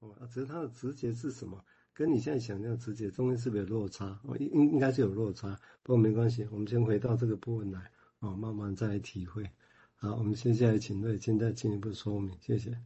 [0.00, 1.62] 哦，只是他的直觉是什么，
[1.92, 4.20] 跟你现在想象的直觉中间是不是有落差？
[4.24, 7.90] 哦，应应该是有落差，不过没关系，我们先回到这个部分来，
[8.20, 9.50] 哦，慢慢再来体会。
[9.96, 12.78] 好，我们接下来请瑞金再进一步说明，谢谢。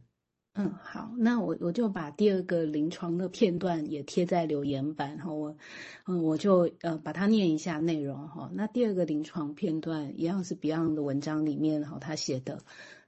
[0.55, 5.57] 嗯，好，那我我就把第二个临床的片段也贴在留言板哈，我
[6.05, 8.51] 嗯我就呃把它念一下内容哈。
[8.53, 12.63] 那第二个临床片段一样是 Beyond 的文章里面哈，他写的，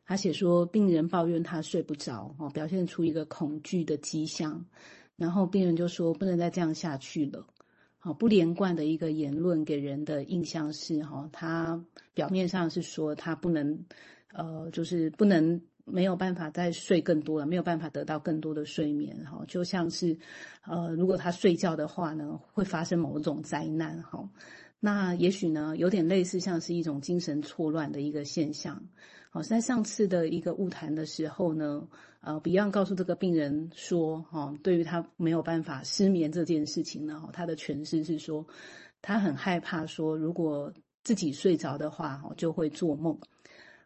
[0.06, 4.66] 他写说病人抱怨他睡不着哦，表现出一个恐惧的迹象，
[5.16, 7.46] 然后病人就说不能再这样下去了，
[7.98, 13.86] 好，不连贯的一个言论给人的印象是哈，他表面上是说他不能
[14.34, 15.62] 呃就是不能。
[15.88, 20.18] 没有办法再睡更多了，没有办法得到更多的睡眠，哈，就像是，
[20.66, 24.28] 呃，如果他睡觉的话呢，会发生某种灾难，哈，
[24.80, 28.82] 那也许呢，有点类似像是一种精神错乱的一个现象，
[29.36, 31.86] 好，在上次的一个晤谈的时候呢，
[32.22, 38.48] 呃，Beyond 告诉这个病人说，哈，对于他没有办法失眠这件事情呢，他的诠释是说，
[39.02, 40.72] 他很害怕说，如果
[41.04, 43.20] 自己睡着的话，哈，就会做梦。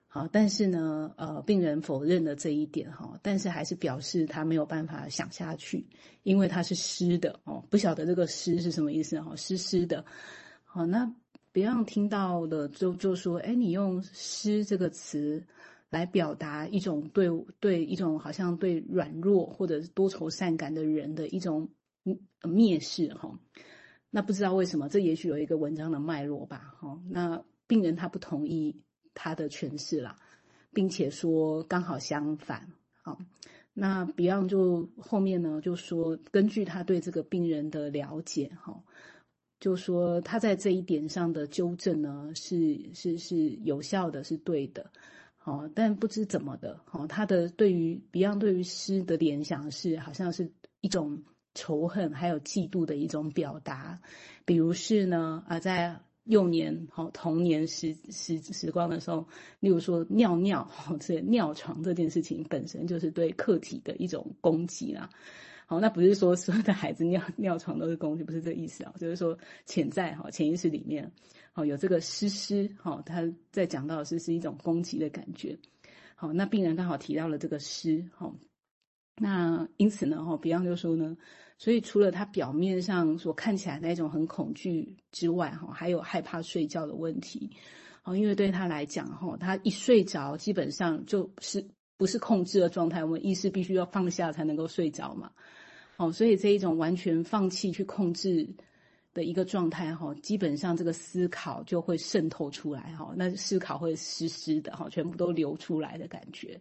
[0.08, 5.84] 好，但是呢，呃，病人否认了这一点哈，但是还是表示他没有办法想下去，
[6.22, 10.06] 因为他是湿的哦，不晓得这个湿是什么意思哈，湿湿的。
[10.64, 11.12] 好，那
[11.52, 15.44] 别让听到了就就说，哎，你用诗这个词
[15.90, 17.28] 来表达一种对
[17.60, 21.70] 对一种好像对软弱或者多愁善感的人的一种
[22.42, 23.40] 蔑视哈。
[24.10, 27.02] 那不知道为什么，这也许有一个文章的脉络吧哈。
[27.08, 28.82] 那病人他不同意。
[29.22, 30.16] 他的诠释啦，
[30.72, 33.18] 并且说刚好相反，好，
[33.74, 38.82] 那 Beyond 就后面呢就说，根据他对这个病人的了解，哈，
[39.60, 44.92] 就说他在这一点上的纠正呢是是是有效的，是对的，
[45.38, 50.52] 好，但不知怎么的，好，他的对于 Beyond 对于诗的联想是好像是
[50.82, 54.02] 一种仇恨还有嫉妒的一种表达，
[54.46, 56.00] 比如是呢啊在。
[56.26, 59.28] 幼年好童年时时时光的时候，
[59.60, 65.10] 例如说尿尿 好，这尿床这件事情本身就是对客体的一种攻击啦。
[65.66, 71.12] 好，那不是说所有的孩子尿 尿床都是攻击，不是这个意思啊，就是说潜在哈潜意识里面
[71.52, 75.58] 好有这个湿湿哈，他在讲到的是是一种攻击的感觉。
[76.16, 78.34] 好，那病人刚好提到了这个湿哈，
[79.20, 81.16] 那因此呢哈，Beyond 就说呢。
[81.62, 87.52] 所以，除了他表面上所看起来那种很恐惧之外，哈，还有害怕睡觉的问题，
[88.06, 95.30] 哦，因为对他来讲，哈，他一睡着，基本上就是不是控制的状态，我们意识必须要放下才能够睡着嘛，
[95.98, 98.48] 哦，所以这一种完全放弃去控制
[99.14, 106.58] 的一个状态，哈，基本上这个思考就会渗透出来，哈，那思考会湿湿的，哈，全部都流出来的感觉。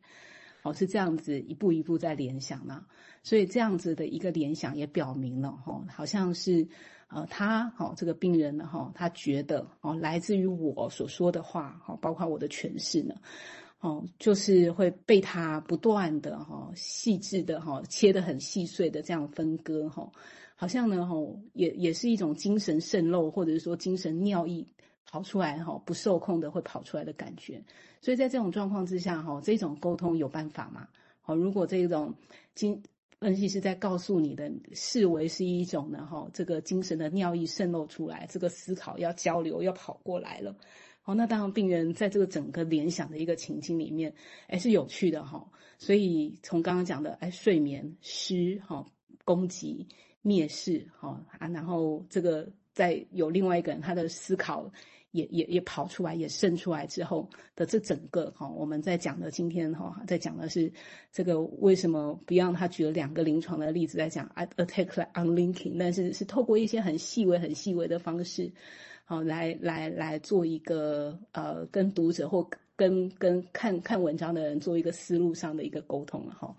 [0.73, 2.84] 是这样子一步一步在联想呢，
[3.23, 6.67] 所以这样子的一个联想也表明了哈，好像是
[7.09, 13.15] 呃他哈这个病人呢哈，他觉得哦来自于我所说的话哈，包括我的诠释呢，
[13.81, 20.11] 哦就是会被他不断的哈细致的哈切得很细碎的这样分割哈，
[20.55, 21.15] 好像呢哈
[21.53, 24.67] 也也是一种精神渗漏或者是说精神尿意。
[25.11, 27.65] 跑出来哈，不受控的会跑出来的感觉，
[28.03, 30.87] 所以在这种状况之下哈，这种沟通有办法吗？
[31.23, 32.15] 好，如果这种
[32.55, 32.83] 精
[33.19, 40.55] 分析师在告诉你的，视为是一种呢哈，这个精神的尿意渗漏出来，这个思考要交流要跑过来了，
[41.01, 44.13] 好，那当然病人在这个整个联想的一个情境里面，
[44.49, 48.85] 哎是有趣的哈，所以从刚刚讲的哎睡眠失哈
[49.25, 49.89] 攻击
[50.23, 54.71] 蔑视哈啊，然后这个再有另外一个人他的思考。
[55.13, 60.71] 也也也跑出来，也渗出来之后的这整个哈，我们在讲的今天哈，在讲的是
[61.11, 68.53] 这个为什么 Beyond 他举了两个临床的例子在讲 attack unlinking，但是是透过一些很细微、很细微的方式，
[69.07, 76.55] 好来来来做一个呃跟读者或跟跟看看文章的人做一个思路上的一个沟通了哈。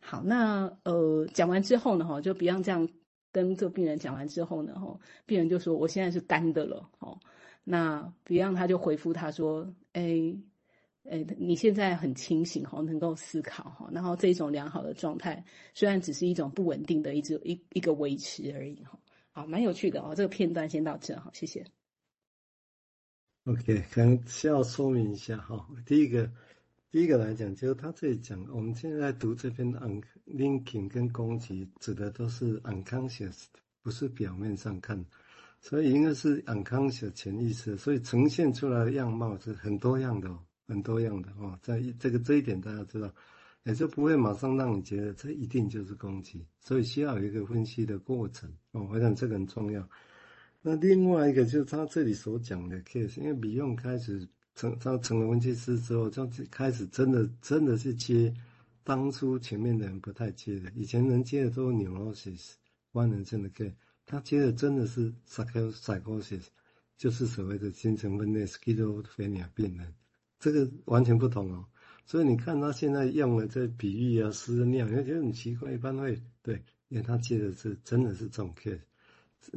[0.00, 2.88] 好，那呃讲完之后呢哈，就 Beyond 这样
[3.30, 7.16] 跟这个病人讲完之后呢哈，病人就说我现在是干的了哈。
[7.64, 10.36] 那 Beyond 他就回复他说：“哎，
[11.04, 18.98] 哎，你现在很清醒哈，能够思考哈，然后这种良好的状态，虽然只是一种不稳定的一直一一个维持而已哈，
[19.32, 20.14] 好，蛮有趣的哦。
[20.14, 21.64] 这个片段先到这哈，谢谢。
[23.44, 25.66] OK，可能需要说明一下哈。
[25.86, 26.30] 第一个，
[26.90, 33.44] 第一个来讲，就是他这里讲，我们现在在读这篇 unlinking 跟攻击，指的都是 unconscious，
[33.82, 35.02] 不是表面上看。”
[35.66, 40.38] 所以应该是 unconscious 潜意识，所以呈现出来的样貌是很多样的哦，
[40.68, 41.58] 很多样的哦。
[41.62, 43.10] 在这个这一点大家知道，
[43.62, 48.86] 也就不会马上让你觉得这一定就是攻击，所以需要有一个分析的过程哦。
[48.92, 49.88] 我想这个很重要。
[50.60, 58.34] 那另外一个就是他这里所讲的 case，因为 Beyond 开始成他成了分析师之后，就开始真的真的是接
[58.82, 62.50] 当初前面的人不太接的，以前能接的都是 neurosis
[62.92, 63.72] 万能症的 case，
[64.06, 66.46] 他接的真的是 psychosis，
[66.96, 69.94] 就是所谓的精神分裂 schizophrenia 病人，
[70.38, 71.64] 这个完全不同哦。
[72.06, 75.72] 所以你看他现在用了这比喻啊、诗那样，你会觉得很奇怪。
[75.72, 78.80] 一般会对，因为他接的是真的是这种 case，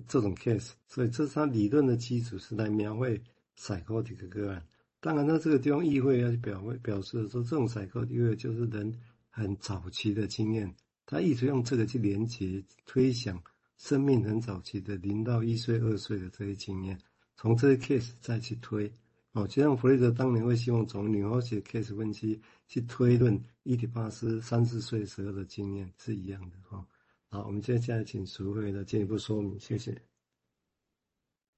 [0.07, 3.21] 这种 case，所以这是他理论的基础，是来描绘
[3.59, 4.65] psychotic 个案。
[5.01, 8.97] 当然，他这个地方意会要去表表示说，这种 psychotic 就是人
[9.29, 10.73] 很早期的经验，
[11.05, 13.43] 他一直用这个去连接推想
[13.77, 16.99] 生命很早期的零到一岁、二岁的这些经验，
[17.35, 18.91] 从这些 case 再去推。
[19.33, 26.83] 哦，就像弗雷德当年会希望从女儿写 case 分析去推论伊底帕斯三四岁时候的经验是一样的哈。
[27.29, 29.95] 好，我们接下来请淑惠来进一步说明，谢谢。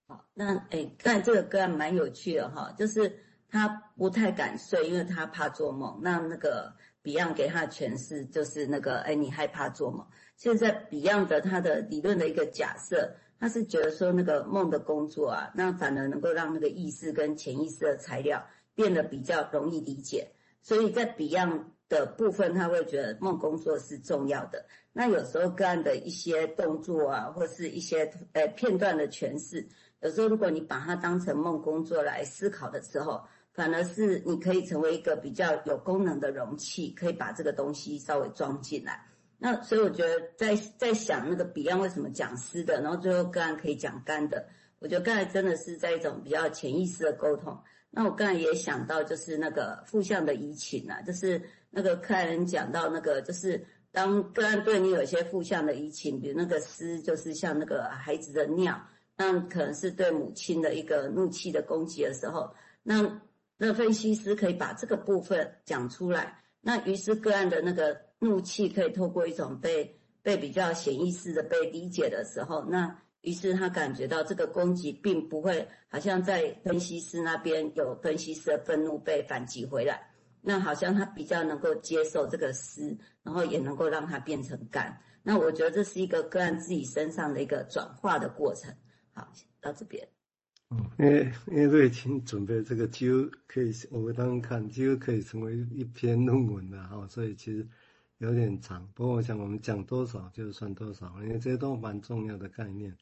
[0.07, 3.18] 好，那诶，刚才这个个案蛮有趣的哈，就是
[3.48, 5.98] 他不太敢睡，因为他怕做梦。
[6.01, 10.06] 那那个 Beyond 给他的诠释就是那个，诶，你害怕做梦。
[10.36, 13.16] 现在 Beyond 的他的理论的一个假设。
[13.42, 20.30] 他是觉得说那个梦的工作啊，那反而能够让那个意识跟潜意识的材料变得比较容易理解，
[20.62, 24.66] 所以在 Beyond 的部分，他会觉得梦工作是重要的。
[24.92, 29.66] 那有时候个案的一些动作啊，或是一些呃片段的诠释，
[30.01, 33.24] 有时候如果你把它当成梦工作来思考的时候，
[33.59, 39.06] 反而是你可以成为一个比较有功能的容器，可以把这个东西稍微装进来。
[39.38, 44.47] 那所以我觉得在在想那个 Beyond 为什么讲湿的，然后最后个案可以讲干的，
[44.79, 47.61] 我觉得刚才真的是在一种比较潜意识的沟通。
[47.89, 58.81] 那我刚才也想到就是那个负向的移情啊，就是那个客人讲到那个就是当个案对你有些负向的移情，比如那个湿就是像那个孩子的尿，
[59.17, 62.50] 那可能是对母亲的一个怒气的攻击的时候，
[62.83, 63.21] 那
[63.59, 68.09] 那分析师可以把这个部分讲出来，那于是个案的那个。
[68.21, 85.00] 怒气可以透过一种被被比较潜意识的被理解的时候，那于是他感觉到这个攻击并不会好像在分析师那边有分析师的愤怒被反击回来，那好像他比较能够接受这个湿，然后也能够让它变成干。
[85.23, 88.69] 那我觉得这是一个个案自己身上的一个转化的过程。
[89.13, 89.31] 好，
[89.62, 90.05] 到这边。
[90.98, 97.68] 因为因为瑞清准备这个几乎可以，我们当看几乎可以成为一篇论文了哈，所以其实。
[98.21, 102.94] 有点长，不过我想我们讲多少就算多少，因为这些都蛮重要的概念。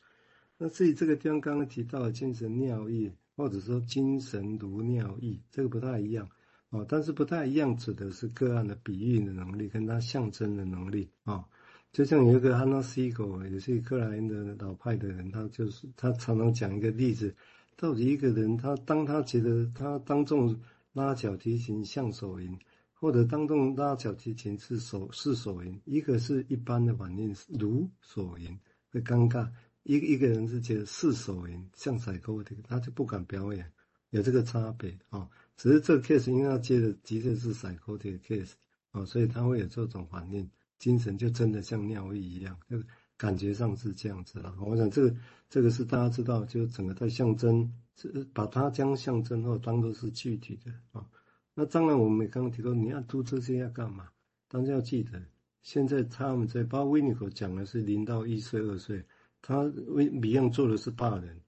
[0.59, 6.29] 那至于这个地方刚刚提到的精神尿意，或者说精神如尿意，这个不太一样
[6.69, 6.85] 哦。
[6.87, 11.43] 但是不太一样指的是个案的比喻的能力，跟它象征的能力啊、
[11.91, 17.35] 就像有一个 Hanna Segal 也是克莱因的老派的人，他就是他常常讲一个例子，
[17.77, 20.59] 到底一个人他当他觉得他当众
[20.91, 22.59] 拉小提琴像手淫。
[22.99, 28.59] 或者当众拉小提琴是手是手淫，一个是一般的反应如手淫
[28.89, 29.47] 会尴尬，
[29.83, 33.71] 一一个人是觉得是手淫像甩锅的，他就不敢表演，
[34.09, 35.29] 有这个差别啊、哦。
[35.55, 38.53] 只是这个 case 因为他接的的确是甩锅的 case
[38.89, 42.81] 啊、哦，所以他会有这种反应，精神就真的像尿意一样，就
[43.17, 44.55] 感觉上是这样子了。
[44.61, 45.15] 我想这个
[45.49, 51.05] 这个是大家知道，就整个在象征，是把它将象征后当做是具体的啊。
[51.53, 54.07] 那当然，我们刚刚提到你要读这些要干嘛？
[54.47, 55.19] 大家要记得，
[55.63, 59.03] 现在他们在巴维尼口讲的是零到一岁、二岁，
[59.41, 61.41] 他为米样做的是大人，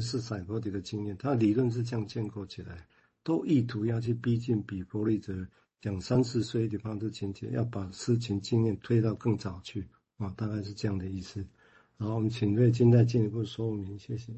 [0.00, 2.88] 是赛博这个经验，他理论是这样建构起来，
[3.22, 5.46] 都意图要去逼近比弗雷德
[5.82, 9.86] 讲三四岁的方式情节，要把事情经验推到更早去
[10.20, 11.44] 啊，大概是这样的意思。
[11.96, 14.32] 然后，我们请瑞金再进一步说明，谢谢。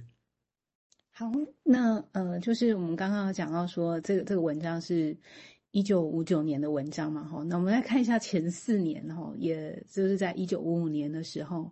[1.10, 1.30] 好，
[1.62, 5.14] 那呃，就是我们刚刚讲到说，这个这个文章是
[5.72, 11.70] 一九五九年的文章嘛，哈，那我们来看一下前四年，哈，也就是在一九五五年的时候，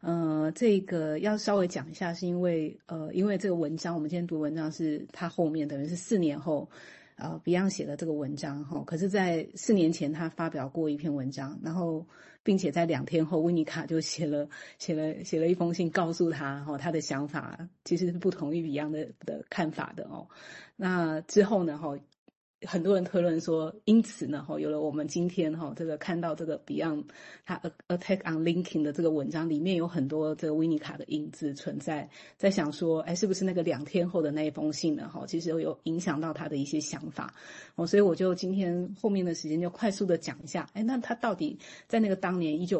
[0.00, 6.68] 呃，这个要稍微讲一下，是因为呃，因为这个文章，我们今天读文章是它后面等于是四年后，
[7.22, 12.04] 呃，Beyond 写的这个文章，哈，可是，在四年前他发表过一篇文章，然后。
[12.44, 20.26] 并且在两天后，温尼卡就写了写了写了一封信，告诉他哈，他的想法其实是不同于 Beyond 的的看法的哦。
[20.74, 21.96] 那之后呢，哈
[22.66, 27.04] 很多人推论说，因此呢，哈，有了我们今天哈这个看到这个 Beyond
[27.44, 35.08] 他 Attack on Linkin 的这个文章里面有很多这个维尼卡的影子存在，在想说，哎，是不是那个两天后的那一封信呢？
[35.12, 37.34] 哈，其实有影响到他的一些想法，
[37.74, 42.70] 哦，所以我就今天后面的时间就快速的讲一下，哎，那他到底在那个当年一九